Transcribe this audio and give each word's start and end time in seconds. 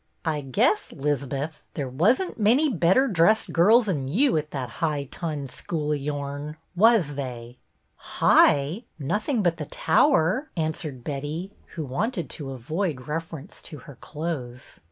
"I 0.25 0.41
guess, 0.41 0.91
'Lizbeth, 0.91 1.61
there 1.75 1.87
was 1.87 2.19
n't 2.19 2.39
many 2.39 2.69
better 2.69 3.07
dressed 3.07 3.53
girls 3.53 3.87
'n 3.87 4.07
you 4.07 4.35
at 4.35 4.49
that 4.49 4.69
high 4.81 5.03
tunned 5.03 5.51
school 5.51 5.91
of 5.91 5.99
yourn, 5.99 6.57
was 6.75 7.13
they" 7.13 7.59
"High? 8.17 8.85
Nothing 8.97 9.43
but 9.43 9.57
the 9.57 9.67
tower," 9.67 10.49
an 10.57 10.73
swered 10.73 11.03
Betty 11.03 11.51
who 11.75 11.85
wanted 11.85 12.31
to 12.31 12.51
avoid 12.51 13.07
reference 13.07 13.61
to 13.61 13.77
her 13.85 13.93
clothes. 13.97 14.79